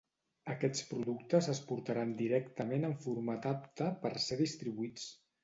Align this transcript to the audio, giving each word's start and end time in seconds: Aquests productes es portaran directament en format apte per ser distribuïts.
Aquests 0.51 0.85
productes 0.93 1.49
es 1.53 1.61
portaran 1.71 2.15
directament 2.21 2.89
en 2.91 2.97
format 3.05 3.47
apte 3.53 3.93
per 4.07 4.13
ser 4.27 4.41
distribuïts. 4.43 5.07